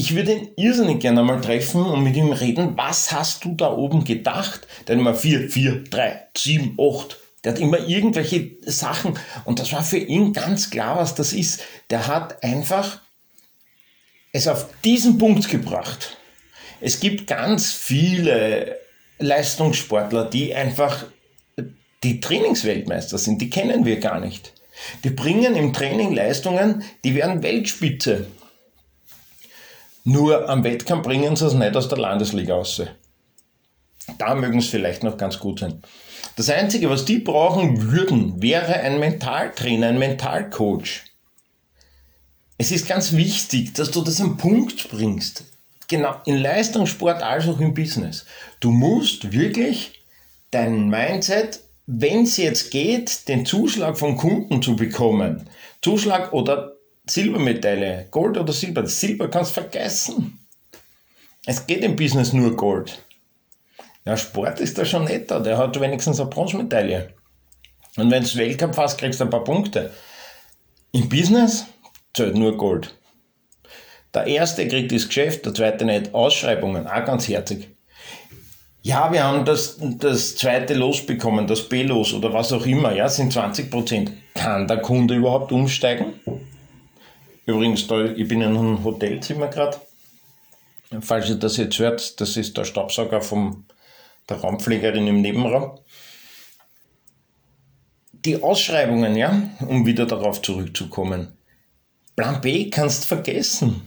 Ich 0.00 0.14
würde 0.14 0.32
ihn 0.32 0.48
irrsinnig 0.54 1.00
gerne 1.00 1.24
mal 1.24 1.40
treffen 1.40 1.84
und 1.84 2.04
mit 2.04 2.14
ihm 2.14 2.30
reden. 2.30 2.76
Was 2.76 3.10
hast 3.10 3.44
du 3.44 3.56
da 3.56 3.72
oben 3.72 4.04
gedacht? 4.04 4.64
Der 4.86 4.94
hat 4.94 5.00
immer 5.00 5.12
4, 5.12 5.50
4, 5.50 5.82
3, 5.90 6.20
7, 6.36 6.78
8. 6.80 7.16
Der 7.42 7.52
hat 7.52 7.58
immer 7.58 7.80
irgendwelche 7.80 8.52
Sachen. 8.64 9.18
Und 9.44 9.58
das 9.58 9.72
war 9.72 9.82
für 9.82 9.98
ihn 9.98 10.32
ganz 10.32 10.70
klar, 10.70 10.98
was 10.98 11.16
das 11.16 11.32
ist. 11.32 11.62
Der 11.90 12.06
hat 12.06 12.44
einfach 12.44 13.00
es 14.30 14.46
auf 14.46 14.68
diesen 14.84 15.18
Punkt 15.18 15.48
gebracht. 15.48 16.16
Es 16.80 17.00
gibt 17.00 17.26
ganz 17.26 17.72
viele 17.72 18.78
Leistungssportler, 19.18 20.26
die 20.26 20.54
einfach 20.54 21.06
die 22.04 22.20
Trainingsweltmeister 22.20 23.18
sind, 23.18 23.42
die 23.42 23.50
kennen 23.50 23.84
wir 23.84 23.98
gar 23.98 24.20
nicht. 24.20 24.52
Die 25.02 25.10
bringen 25.10 25.56
im 25.56 25.72
Training 25.72 26.14
Leistungen, 26.14 26.84
die 27.02 27.16
werden 27.16 27.42
Weltspitze. 27.42 28.28
Nur 30.08 30.48
am 30.48 30.64
Wettkampf 30.64 31.04
bringen 31.04 31.36
sie 31.36 31.46
es 31.46 31.52
nicht 31.52 31.76
aus 31.76 31.88
der 31.88 31.98
Landesliga 31.98 32.54
aus. 32.54 32.82
Da 34.16 34.34
mögen 34.34 34.58
es 34.58 34.68
vielleicht 34.68 35.02
noch 35.02 35.18
ganz 35.18 35.38
gut 35.38 35.60
sein. 35.60 35.82
Das 36.36 36.48
Einzige, 36.48 36.88
was 36.88 37.04
die 37.04 37.18
brauchen 37.18 37.92
würden, 37.92 38.40
wäre 38.40 38.74
ein 38.74 38.98
Mentaltrainer, 38.98 39.88
ein 39.88 39.98
Mentalcoach. 39.98 41.04
Es 42.56 42.72
ist 42.72 42.88
ganz 42.88 43.12
wichtig, 43.12 43.74
dass 43.74 43.90
du 43.90 44.00
das 44.00 44.20
am 44.20 44.38
Punkt 44.38 44.88
bringst 44.88 45.44
genau, 45.88 46.14
in 46.24 46.38
Leistungssport 46.38 47.22
als 47.22 47.46
auch 47.46 47.60
im 47.60 47.74
Business. 47.74 48.24
Du 48.60 48.70
musst 48.70 49.32
wirklich 49.32 50.04
dein 50.50 50.88
Mindset, 50.88 51.60
wenn 51.86 52.22
es 52.22 52.38
jetzt 52.38 52.70
geht, 52.70 53.28
den 53.28 53.44
Zuschlag 53.44 53.98
vom 53.98 54.16
Kunden 54.16 54.62
zu 54.62 54.74
bekommen, 54.74 55.48
Zuschlag 55.82 56.32
oder 56.32 56.77
Silbermedaille, 57.10 58.06
Gold 58.10 58.36
oder 58.36 58.52
Silber, 58.52 58.86
Silber 58.86 59.28
kannst 59.28 59.52
vergessen. 59.52 60.38
Es 61.46 61.66
geht 61.66 61.82
im 61.82 61.96
Business 61.96 62.32
nur 62.32 62.54
Gold. 62.56 63.02
Ja, 64.04 64.16
Sport 64.16 64.60
ist 64.60 64.78
da 64.78 64.84
schon 64.84 65.04
netter, 65.04 65.40
der 65.40 65.58
hat 65.58 65.78
wenigstens 65.80 66.20
eine 66.20 66.30
Bronzemedaille. 66.30 67.14
Und 67.96 68.10
wenn 68.10 68.22
du 68.22 68.36
Weltcup 68.36 68.74
fast 68.74 68.98
kriegst 68.98 69.20
du 69.20 69.24
ein 69.24 69.30
paar 69.30 69.44
Punkte. 69.44 69.92
Im 70.92 71.08
Business 71.08 71.66
zählt 72.14 72.36
nur 72.36 72.56
Gold. 72.56 72.94
Der 74.14 74.26
erste 74.26 74.66
kriegt 74.66 74.92
das 74.92 75.06
Geschäft, 75.06 75.44
der 75.44 75.54
zweite 75.54 75.84
nicht. 75.84 76.14
Ausschreibungen, 76.14 76.86
auch 76.86 77.04
ganz 77.04 77.28
herzig. 77.28 77.68
Ja, 78.82 79.12
wir 79.12 79.22
haben 79.24 79.44
das, 79.44 79.76
das 79.80 80.36
zweite 80.36 80.72
Los 80.74 81.04
bekommen, 81.04 81.46
das 81.46 81.68
B-Los 81.68 82.14
oder 82.14 82.32
was 82.32 82.52
auch 82.52 82.64
immer, 82.64 82.94
ja, 82.94 83.08
sind 83.08 83.32
20 83.32 83.70
Prozent. 83.70 84.12
Kann 84.34 84.66
der 84.66 84.78
Kunde 84.78 85.14
überhaupt 85.14 85.52
umsteigen? 85.52 86.14
Übrigens, 87.48 87.86
da, 87.86 88.04
ich 88.04 88.28
bin 88.28 88.42
in 88.42 88.48
einem 88.48 88.84
Hotelzimmer 88.84 89.48
gerade. 89.48 89.78
Falls 91.00 91.30
ihr 91.30 91.36
das 91.36 91.56
jetzt 91.56 91.78
hört, 91.78 92.20
das 92.20 92.36
ist 92.36 92.58
der 92.58 92.66
Staubsauger 92.66 93.22
von 93.22 93.64
der 94.28 94.36
Raumpflegerin 94.36 95.06
im 95.06 95.22
Nebenraum. 95.22 95.78
Die 98.12 98.42
Ausschreibungen, 98.42 99.16
ja, 99.16 99.48
um 99.60 99.86
wieder 99.86 100.04
darauf 100.04 100.42
zurückzukommen. 100.42 101.38
Plan 102.16 102.42
B 102.42 102.68
kannst 102.68 103.06
vergessen. 103.06 103.80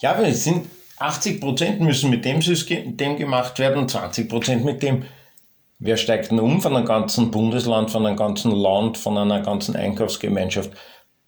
Ja, 0.00 0.16
es 0.22 0.44
sind 0.44 0.68
80 0.98 1.40
Prozent 1.40 1.80
müssen 1.80 2.10
mit 2.10 2.24
dem 2.24 2.40
System 2.40 2.96
gemacht 2.96 3.58
werden, 3.58 3.88
20 3.88 4.28
Prozent 4.28 4.64
mit 4.64 4.84
dem. 4.84 5.04
Wer 5.80 5.96
steigt 5.96 6.30
denn 6.30 6.38
um 6.38 6.60
von 6.60 6.76
einem 6.76 6.86
ganzen 6.86 7.32
Bundesland, 7.32 7.90
von 7.90 8.06
einem 8.06 8.16
ganzen 8.16 8.52
Land, 8.52 8.98
von 8.98 9.18
einer 9.18 9.40
ganzen 9.40 9.74
Einkaufsgemeinschaft 9.74 10.70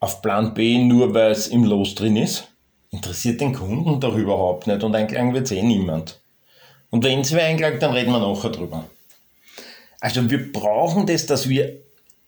auf 0.00 0.22
Plan 0.22 0.54
B, 0.54 0.78
nur 0.78 1.14
weil 1.14 1.30
es 1.30 1.46
im 1.46 1.64
Los 1.64 1.94
drin 1.94 2.16
ist? 2.16 2.48
Interessiert 2.90 3.40
den 3.40 3.54
Kunden 3.54 4.00
doch 4.00 4.16
überhaupt 4.16 4.66
nicht 4.66 4.82
und 4.82 4.94
einklagen 4.94 5.32
wird 5.32 5.52
eh 5.52 5.62
niemand. 5.62 6.20
Und 6.90 7.04
wenn 7.04 7.22
sie 7.22 7.40
einklagt, 7.40 7.82
dann 7.82 7.92
reden 7.92 8.10
wir 8.10 8.18
nachher 8.18 8.50
drüber. 8.50 8.86
Also 10.00 10.28
wir 10.28 10.52
brauchen 10.52 11.06
das, 11.06 11.26
dass 11.26 11.48
wir 11.48 11.78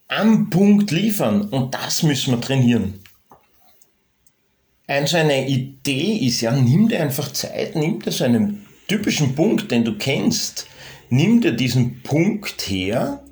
am 0.07 0.51
Punkt 0.51 0.93
liefern 0.93 1.49
und 1.49 1.75
das 1.75 2.05
müssen 2.05 2.35
wir 2.35 2.41
trainieren 2.41 3.03
ein, 4.93 5.07
so 5.07 5.17
eine 5.17 5.49
Idee 5.49 6.19
ist, 6.27 6.41
ja, 6.41 6.53
nimm 6.53 6.89
dir 6.89 7.03
einfach 7.03 7.33
Zeit, 7.33 7.77
nimm 7.77 8.01
dir 8.01 8.13
so 8.13 8.25
einen 8.25 8.67
typischen 8.89 9.35
Punkt, 9.35 9.71
den 9.71 9.85
du 9.85 9.97
kennst, 9.97 10.67
nimm 11.09 11.41
dir 11.41 11.53
diesen 11.53 12.03
Punkt 12.03 12.61
her, 12.69 13.25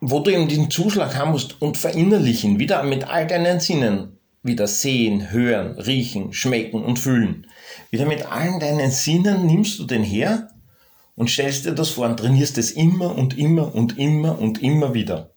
wo 0.00 0.20
du 0.20 0.30
eben 0.30 0.48
diesen 0.48 0.70
Zuschlag 0.70 1.16
haben 1.16 1.32
musst 1.32 1.60
und 1.60 1.76
verinnerlich 1.76 2.44
ihn 2.44 2.58
wieder 2.58 2.82
mit 2.82 3.04
all 3.04 3.26
deinen 3.26 3.60
Sinnen. 3.60 4.16
Wieder 4.42 4.66
sehen, 4.66 5.30
hören, 5.30 5.78
riechen, 5.78 6.32
schmecken 6.32 6.82
und 6.82 6.98
fühlen. 6.98 7.46
Wieder 7.90 8.06
mit 8.06 8.24
allen 8.24 8.58
deinen 8.58 8.90
Sinnen 8.90 9.46
nimmst 9.46 9.78
du 9.78 9.84
den 9.84 10.02
her 10.02 10.48
und 11.14 11.28
stellst 11.28 11.66
dir 11.66 11.72
das 11.72 11.90
vor 11.90 12.06
und 12.06 12.18
trainierst 12.18 12.56
es 12.56 12.70
immer 12.70 13.14
und 13.14 13.36
immer 13.36 13.74
und 13.74 13.98
immer 13.98 14.38
und 14.38 14.62
immer 14.62 14.94
wieder. 14.94 15.34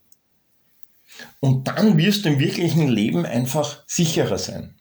Und 1.41 1.67
dann 1.67 1.98
wirst 1.98 2.24
du 2.24 2.29
im 2.29 2.39
wirklichen 2.39 2.88
Leben 2.88 3.25
einfach 3.25 3.84
sicherer 3.88 4.38
sein. 4.38 4.75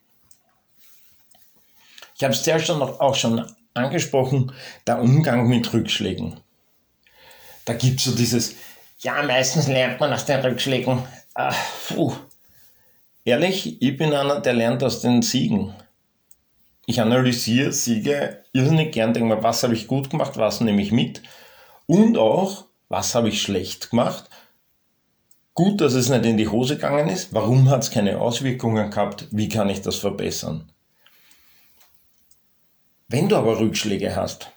Ich 2.14 2.22
habe 2.22 2.34
es 2.34 2.44
zuerst 2.44 2.70
auch 2.70 3.16
schon 3.16 3.44
angesprochen, 3.74 4.52
der 4.86 5.00
Umgang 5.00 5.48
mit 5.48 5.72
Rückschlägen. 5.72 6.38
Da 7.64 7.74
gibt 7.74 7.98
es 7.98 8.04
so 8.04 8.14
dieses, 8.14 8.54
ja, 9.02 9.22
meistens 9.22 9.68
lernt 9.68 10.00
man 10.00 10.12
aus 10.12 10.24
den 10.24 10.40
Rückschlägen. 10.40 11.02
Ach, 11.34 11.56
puh. 11.88 12.12
Ehrlich, 13.24 13.80
ich 13.80 13.96
bin 13.96 14.12
einer, 14.12 14.40
der 14.40 14.54
lernt 14.54 14.82
aus 14.82 15.00
den 15.00 15.22
Siegen. 15.22 15.74
Ich 16.86 17.00
analysiere 17.00 17.72
Siege 17.72 18.42
irrsinnig 18.52 18.92
gern, 18.92 19.14
denke 19.14 19.36
mir, 19.36 19.42
was 19.42 19.62
habe 19.62 19.74
ich 19.74 19.86
gut 19.86 20.10
gemacht, 20.10 20.36
was 20.36 20.60
nehme 20.60 20.82
ich 20.82 20.90
mit 20.90 21.22
und 21.86 22.18
auch, 22.18 22.64
was 22.88 23.14
habe 23.14 23.28
ich 23.28 23.40
schlecht 23.40 23.90
gemacht 23.90 24.28
Gut, 25.54 25.82
dass 25.82 25.92
es 25.92 26.08
nicht 26.08 26.24
in 26.24 26.38
die 26.38 26.48
Hose 26.48 26.76
gegangen 26.76 27.10
ist. 27.10 27.34
Warum 27.34 27.68
hat 27.68 27.82
es 27.82 27.90
keine 27.90 28.18
Auswirkungen 28.18 28.90
gehabt? 28.90 29.28
Wie 29.30 29.50
kann 29.50 29.68
ich 29.68 29.82
das 29.82 29.96
verbessern? 29.96 30.72
Wenn 33.08 33.28
du 33.28 33.36
aber 33.36 33.60
Rückschläge 33.60 34.16
hast 34.16 34.50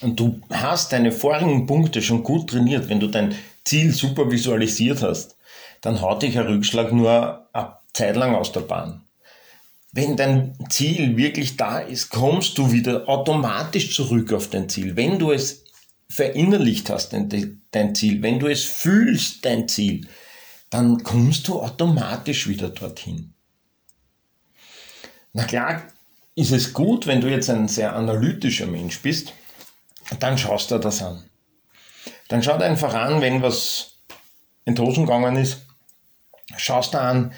und 0.00 0.18
du 0.18 0.40
hast 0.50 0.92
deine 0.92 1.12
vorigen 1.12 1.66
Punkte 1.66 2.02
schon 2.02 2.24
gut 2.24 2.50
trainiert, 2.50 2.88
wenn 2.88 2.98
du 2.98 3.06
dein 3.06 3.36
Ziel 3.64 3.92
super 3.92 4.30
visualisiert 4.30 5.02
hast, 5.02 5.36
dann 5.80 6.00
haut 6.00 6.22
dich 6.22 6.38
ein 6.38 6.46
Rückschlag 6.46 6.92
nur 6.92 7.48
eine 7.52 7.76
Zeit 7.92 8.16
lang 8.16 8.34
aus 8.34 8.52
der 8.52 8.60
Bahn. 8.60 9.02
Wenn 9.92 10.16
dein 10.16 10.56
Ziel 10.68 11.16
wirklich 11.16 11.56
da 11.56 11.80
ist, 11.80 12.10
kommst 12.10 12.56
du 12.58 12.70
wieder 12.70 13.08
automatisch 13.08 13.94
zurück 13.94 14.32
auf 14.32 14.48
dein 14.48 14.68
Ziel. 14.68 14.94
Wenn 14.94 15.18
du 15.18 15.32
es 15.32 15.64
verinnerlicht 16.08 16.90
hast, 16.90 17.12
dein, 17.12 17.94
Ziel, 17.94 18.22
wenn 18.22 18.38
du 18.38 18.46
es 18.46 18.64
fühlst, 18.64 19.44
dein 19.44 19.68
Ziel, 19.68 20.06
dann 20.68 21.02
kommst 21.02 21.48
du 21.48 21.60
automatisch 21.60 22.48
wieder 22.48 22.68
dorthin. 22.68 23.34
Na 25.32 25.44
klar, 25.44 25.82
ist 26.34 26.52
es 26.52 26.72
gut, 26.72 27.06
wenn 27.06 27.20
du 27.20 27.28
jetzt 27.28 27.50
ein 27.50 27.68
sehr 27.68 27.94
analytischer 27.94 28.66
Mensch 28.66 29.00
bist, 29.00 29.32
dann 30.18 30.38
schaust 30.38 30.70
du 30.70 30.78
das 30.78 31.02
an. 31.02 31.29
Dann 32.30 32.44
schau 32.44 32.56
dir 32.56 32.64
einfach 32.64 32.94
an, 32.94 33.20
wenn 33.20 33.42
was 33.42 33.96
in 34.64 34.76
die 34.76 34.82
Hosen 34.82 35.04
gegangen 35.04 35.34
ist, 35.34 35.66
schaust 36.56 36.94
du 36.94 37.00
an, 37.00 37.32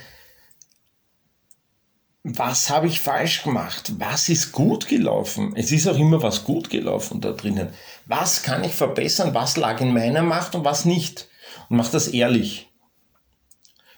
was 2.25 2.69
habe 2.69 2.87
ich 2.87 3.01
falsch 3.01 3.43
gemacht? 3.43 3.95
Was 3.99 4.29
ist 4.29 4.53
gut 4.53 4.87
gelaufen? 4.87 5.55
Es 5.57 5.73
ist 5.73 5.89
auch 5.89 5.97
immer 5.97 6.23
was 6.23 6.45
gut 6.45 6.69
gelaufen 6.69 7.23
da 7.23 7.33
drinnen. 7.33 7.73
Was 8.05 8.43
kann 8.43 8.63
ich 8.65 8.75
verbessern? 8.75 9.33
Was 9.33 9.57
lag 9.57 9.81
in 9.81 9.95
meiner 9.95 10.23
Macht 10.23 10.55
und 10.55 10.65
was 10.65 10.85
nicht? 10.85 11.27
Und 11.71 11.79
mach 11.79 11.91
das 11.91 12.09
ehrlich. 12.09 12.71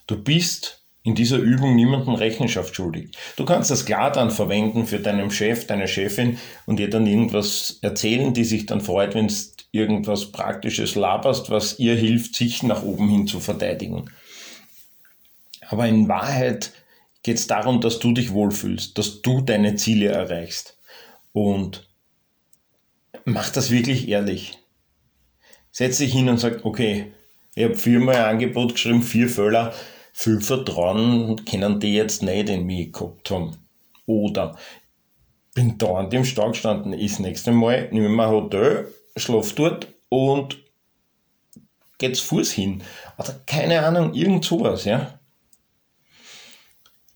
Du 0.06 0.22
bist 0.22 0.83
in 1.04 1.14
dieser 1.14 1.36
Übung 1.36 1.76
niemandem 1.76 2.14
Rechenschaft 2.14 2.74
schuldig. 2.74 3.10
Du 3.36 3.44
kannst 3.44 3.70
das 3.70 3.84
klar 3.84 4.10
dann 4.10 4.30
verwenden 4.30 4.86
für 4.86 4.98
deinen 4.98 5.30
Chef, 5.30 5.66
deine 5.66 5.86
Chefin 5.86 6.38
und 6.64 6.80
ihr 6.80 6.88
dann 6.88 7.06
irgendwas 7.06 7.78
erzählen, 7.82 8.32
die 8.32 8.44
sich 8.44 8.64
dann 8.64 8.80
freut, 8.80 9.14
wenn 9.14 9.28
du 9.28 9.34
irgendwas 9.70 10.32
Praktisches 10.32 10.94
laberst, 10.94 11.50
was 11.50 11.78
ihr 11.78 11.94
hilft, 11.94 12.34
sich 12.34 12.62
nach 12.62 12.82
oben 12.82 13.08
hin 13.10 13.26
zu 13.26 13.38
verteidigen. 13.38 14.10
Aber 15.68 15.86
in 15.86 16.08
Wahrheit 16.08 16.72
geht 17.22 17.36
es 17.36 17.46
darum, 17.46 17.82
dass 17.82 17.98
du 17.98 18.12
dich 18.12 18.32
wohlfühlst, 18.32 18.96
dass 18.96 19.20
du 19.20 19.42
deine 19.42 19.76
Ziele 19.76 20.08
erreichst. 20.08 20.78
Und 21.32 21.86
mach 23.26 23.50
das 23.50 23.70
wirklich 23.70 24.08
ehrlich. 24.08 24.58
Setz 25.70 25.98
dich 25.98 26.12
hin 26.12 26.28
und 26.30 26.38
sag, 26.38 26.64
okay, 26.64 27.12
ich 27.54 27.64
habe 27.64 27.74
viermal 27.74 28.16
ein 28.16 28.36
Angebot 28.36 28.72
geschrieben, 28.72 29.02
vier 29.02 29.28
Fälle, 29.28 29.72
viel 30.16 30.40
Vertrauen 30.40 31.44
können 31.44 31.80
die 31.80 31.92
jetzt 31.92 32.22
nicht 32.22 32.48
in 32.48 32.64
mich 32.64 32.92
gehabt 32.92 33.30
haben. 33.30 33.56
Oder 34.06 34.56
bin 35.54 35.76
da 35.76 35.96
an 35.96 36.08
dem 36.08 36.24
Stau 36.24 36.50
gestanden, 36.50 36.92
ist 36.92 37.18
nächste 37.18 37.50
Mal, 37.50 37.88
nehme 37.90 38.08
mir 38.08 38.24
ein 38.24 38.30
Hotel, 38.30 38.94
schlaf 39.16 39.52
dort 39.54 39.88
und 40.08 40.56
geht's 41.98 42.20
Fuß 42.20 42.52
hin. 42.52 42.82
Oder 43.18 43.40
keine 43.44 43.84
Ahnung, 43.84 44.14
irgend 44.14 44.44
sowas, 44.44 44.84
ja. 44.84 45.18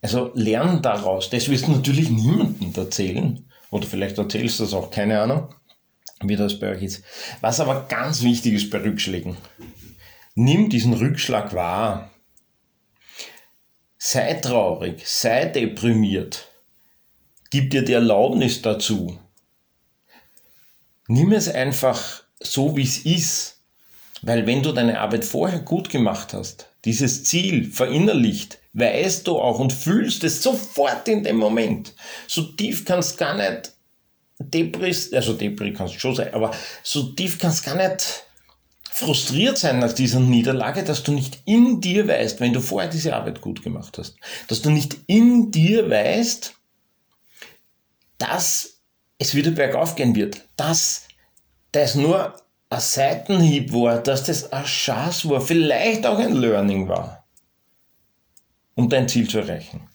Also 0.03 0.33
lern 0.35 0.83
daraus. 0.83 1.31
Das 1.31 1.49
wirst 1.49 1.69
du 1.69 1.73
natürlich 1.73 2.11
niemandem 2.11 2.73
erzählen. 2.75 3.49
Oder 3.71 3.87
vielleicht 3.87 4.19
erzählst 4.19 4.59
du 4.59 4.65
das 4.65 4.75
auch, 4.75 4.91
keine 4.91 5.21
Ahnung, 5.21 5.55
wie 6.23 6.37
das 6.37 6.59
bei 6.59 6.71
euch 6.71 6.83
ist. 6.83 7.05
Was 7.43 7.61
aber 7.61 7.87
ganz 7.89 8.23
wichtig 8.23 8.55
ist 8.55 8.71
bei 8.71 8.79
Rückschlägen. 8.79 9.37
Nimm 10.35 10.69
diesen 10.69 10.95
Rückschlag 10.95 11.55
wahr. 11.55 12.11
Sei 14.11 14.33
traurig, 14.33 15.03
sei 15.07 15.45
deprimiert. 15.45 16.49
Gib 17.51 17.69
dir 17.69 17.83
die 17.83 17.93
Erlaubnis 17.93 18.63
dazu. 18.63 19.19
Nimm 21.09 21.33
es 21.33 21.47
einfach 21.47 22.23
so, 22.41 22.75
wie 22.75 22.85
es 22.85 23.05
ist. 23.05 23.61
Weil 24.23 24.47
wenn 24.47 24.63
du 24.63 24.73
deine 24.73 24.99
Arbeit 24.99 25.27
vorher 25.27 25.59
gut 25.59 25.91
gemacht 25.91 26.33
hast, 26.33 26.71
dieses 26.87 27.25
Ziel 27.25 27.71
verinnerlicht, 27.71 28.57
weißt 28.73 29.27
du 29.27 29.39
auch 29.39 29.59
und 29.59 29.75
fühlst 29.75 30.25
es 30.25 30.43
sofort 30.43 31.07
in 31.09 31.23
dem 31.23 31.37
Moment. 31.37 31.95
So 32.29 32.45
tief 32.45 32.87
kannst 32.87 33.19
gar 33.19 33.37
nicht 33.37 33.75
Depris, 34.39 35.13
also 35.13 35.35
Depri 35.35 35.75
kannst 35.75 36.01
schon 36.01 36.15
sein, 36.15 36.33
aber 36.33 36.53
so 36.83 37.13
tief 37.13 37.39
kannst 37.39 37.63
gar 37.63 37.75
nicht 37.75 38.25
frustriert 38.99 39.59
sein 39.59 39.79
nach 39.79 39.93
dieser 39.93 40.21
Niederlage, 40.21 40.85
dass 40.85 41.03
du 41.03 41.13
nicht 41.13 41.43
in 41.45 41.81
dir 41.81 42.09
weißt, 42.09 42.41
wenn 42.41 42.53
du 42.53 42.61
vorher 42.61 42.91
diese 42.91 43.15
Arbeit 43.15 43.41
gut 43.41 43.63
gemacht 43.63 43.99
hast, 43.99 44.17
dass 44.49 44.63
du 44.63 44.71
nicht 44.71 44.97
in 45.07 45.51
dir 45.51 45.89
weißt, 45.89 46.55
dass 48.19 48.81
es 49.19 49.35
wieder 49.35 49.51
bergauf 49.51 49.95
gehen 49.95 50.15
wird, 50.15 50.49
dass 50.57 51.07
das 51.73 51.95
nur 51.95 52.35
ein 52.71 52.81
Seitenhieb 52.81 53.73
war, 53.73 53.99
dass 53.99 54.25
das 54.25 54.53
eine 54.53 54.65
Chance 54.65 55.31
war, 55.31 55.41
vielleicht 55.41 56.05
auch 56.07 56.19
ein 56.19 56.35
Learning 56.35 56.89
war 56.89 57.19
um 58.79 58.89
dein 58.89 59.09
Ziel 59.09 59.29
zu 59.29 59.41
erreichen. 59.41 59.89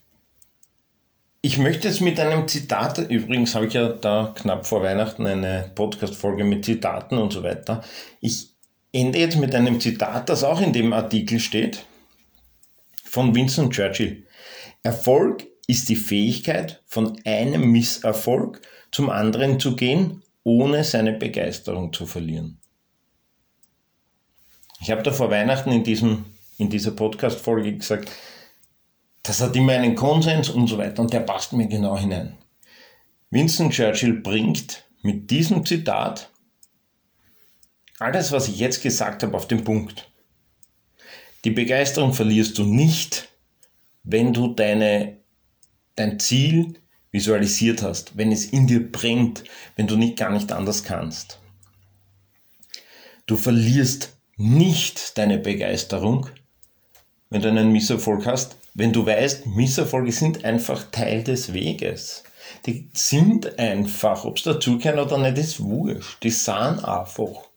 Ich 1.42 1.58
möchte 1.58 1.88
es 1.88 2.02
mit 2.02 2.20
einem 2.20 2.50
Zitat, 2.50 2.98
übrigens 3.10 3.56
habe 3.56 3.68
ich 3.68 3.74
ja 3.74 3.88
da 3.88 4.34
knapp 4.36 4.68
vor 4.68 4.84
Weihnachten 4.84 5.26
eine 5.26 5.72
Podcast-Folge 5.74 6.44
mit 6.44 6.66
Zitaten 6.66 7.18
und 7.18 7.32
so 7.32 7.44
weiter. 7.44 7.82
Ich 8.20 8.53
ende 8.94 9.20
jetzt 9.20 9.38
mit 9.38 9.54
einem 9.56 9.80
Zitat, 9.82 10.30
das 10.30 10.44
auch 10.44 10.62
in 10.62 10.72
dem 10.72 10.94
Artikel 10.94 11.40
steht, 11.40 11.84
von 13.04 13.36
Winston 13.36 13.72
Churchill. 13.72 14.26
Erfolg 14.84 15.48
ist 15.68 15.90
die 15.90 15.96
Fähigkeit, 15.96 16.82
von 16.86 17.20
einem 17.26 17.72
Misserfolg 17.72 18.62
zum 18.92 19.10
anderen 19.10 19.60
zu 19.60 19.76
gehen, 19.76 20.22
ohne 20.44 20.84
seine 20.84 21.14
Begeisterung 21.14 21.92
zu 21.92 22.06
verlieren. 22.06 22.60
Ich 24.82 24.92
habe 24.92 25.02
da 25.02 25.12
vor 25.12 25.32
Weihnachten 25.32 25.72
in, 25.72 25.84
diesem, 25.84 26.26
in 26.58 26.70
dieser 26.70 26.92
Podcast-Folge 26.92 27.78
gesagt, 27.78 28.12
das 29.24 29.42
hat 29.42 29.56
immer 29.56 29.74
einen 29.74 29.96
Konsens 29.96 30.50
und 30.50 30.68
so 30.68 30.78
weiter 30.78 31.02
und 31.02 31.14
der 31.14 31.22
passt 31.22 31.54
mir 31.54 31.68
genau 31.68 31.98
hinein. 31.98 32.38
Winston 33.32 33.70
Churchill 33.70 34.14
bringt 34.14 34.84
mit 35.02 35.32
diesem 35.32 35.66
Zitat 35.66 36.30
alles, 38.00 38.32
was 38.32 38.48
ich 38.48 38.60
jetzt 38.60 38.82
gesagt 38.82 39.24
habe, 39.24 39.36
auf 39.36 39.48
den 39.48 39.64
Punkt. 39.64 40.10
Die 41.44 41.52
Begeisterung 41.52 42.14
verlierst 42.14 42.58
du 42.58 42.64
nicht, 42.64 43.30
wenn 44.04 44.34
du 44.34 44.54
deine, 44.54 45.18
dein 45.96 46.20
Ziel 46.20 46.80
visualisiert 47.12 47.84
hast, 47.84 48.18
wenn 48.18 48.32
es 48.32 48.46
in 48.46 48.68
dir 48.68 48.92
brennt, 48.92 49.44
wenn 49.76 49.88
du 49.88 49.96
nicht 49.96 50.18
gar 50.18 50.32
nicht 50.32 50.52
anders 50.52 50.84
kannst. 50.84 51.40
Du 53.26 53.38
verlierst 53.38 54.18
nicht 54.36 55.18
deine 55.18 55.38
Begeisterung, 55.38 56.30
wenn 57.30 57.42
du 57.42 57.50
einen 57.50 57.72
Misserfolg 57.72 58.26
hast, 58.26 58.58
wenn 58.74 58.92
du 58.92 59.06
weißt, 59.06 59.46
Misserfolge 59.46 60.12
sind 60.12 60.44
einfach 60.44 60.90
Teil 60.92 61.24
des 61.24 61.54
Weges. 61.54 62.24
Die 62.66 62.90
sind 62.94 63.60
einfach, 63.60 64.26
ob 64.26 64.38
es 64.38 64.44
dazugehören 64.44 65.00
oder 65.00 65.18
nicht, 65.18 65.38
ist 65.38 65.64
wurscht. 65.64 66.24
Die 66.24 66.32
sind 66.32 66.84
einfach. 66.84 67.50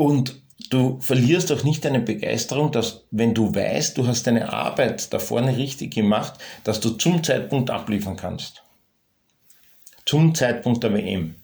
Und 0.00 0.40
du 0.70 0.98
verlierst 1.02 1.52
auch 1.52 1.62
nicht 1.62 1.84
deine 1.84 2.00
Begeisterung, 2.00 2.72
dass 2.72 3.04
wenn 3.10 3.34
du 3.34 3.54
weißt, 3.54 3.98
du 3.98 4.06
hast 4.06 4.26
deine 4.26 4.50
Arbeit 4.50 5.12
da 5.12 5.18
vorne 5.18 5.58
richtig 5.58 5.92
gemacht, 5.92 6.40
dass 6.64 6.80
du 6.80 6.92
zum 6.92 7.22
Zeitpunkt 7.22 7.68
abliefern 7.68 8.16
kannst. 8.16 8.62
Zum 10.06 10.34
Zeitpunkt 10.34 10.82
der 10.82 10.94
WM, 10.94 11.34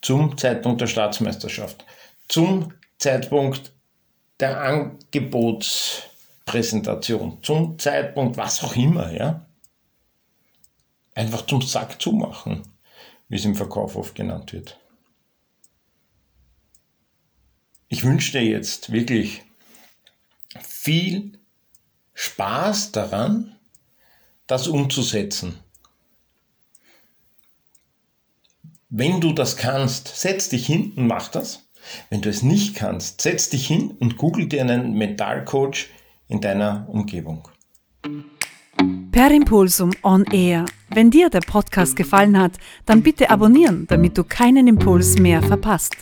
zum 0.00 0.38
Zeitpunkt 0.38 0.80
der 0.80 0.86
Staatsmeisterschaft, 0.86 1.84
zum 2.28 2.72
Zeitpunkt 2.98 3.72
der 4.38 4.60
Angebotspräsentation, 4.60 7.38
zum 7.42 7.80
Zeitpunkt, 7.80 8.36
was 8.36 8.62
auch 8.62 8.76
immer, 8.76 9.12
ja. 9.12 9.44
Einfach 11.16 11.44
zum 11.46 11.62
Sack 11.62 12.00
zumachen, 12.00 12.62
wie 13.28 13.34
es 13.34 13.44
im 13.44 13.56
Verkauf 13.56 13.96
oft 13.96 14.14
genannt 14.14 14.52
wird. 14.52 14.78
Ich 17.94 18.02
wünsche 18.02 18.32
dir 18.32 18.42
jetzt 18.42 18.90
wirklich 18.90 19.44
viel 20.60 21.38
Spaß 22.14 22.90
daran, 22.90 23.54
das 24.48 24.66
umzusetzen. 24.66 25.60
Wenn 28.88 29.20
du 29.20 29.32
das 29.32 29.56
kannst, 29.56 30.08
setz 30.08 30.48
dich 30.48 30.66
hin 30.66 30.92
und 30.96 31.06
mach 31.06 31.28
das. 31.28 31.68
Wenn 32.10 32.20
du 32.20 32.30
es 32.30 32.42
nicht 32.42 32.74
kannst, 32.74 33.20
setz 33.20 33.48
dich 33.48 33.64
hin 33.64 33.92
und 34.00 34.16
google 34.16 34.48
dir 34.48 34.62
einen 34.62 34.94
Mentalcoach 34.94 35.86
in 36.26 36.40
deiner 36.40 36.88
Umgebung. 36.88 37.46
Per 39.12 39.30
Impulsum 39.30 39.92
on 40.02 40.24
Air. 40.32 40.64
Wenn 40.90 41.12
dir 41.12 41.30
der 41.30 41.42
Podcast 41.42 41.94
gefallen 41.94 42.36
hat, 42.40 42.58
dann 42.86 43.04
bitte 43.04 43.30
abonnieren, 43.30 43.86
damit 43.86 44.18
du 44.18 44.24
keinen 44.24 44.66
Impuls 44.66 45.16
mehr 45.16 45.40
verpasst. 45.44 45.94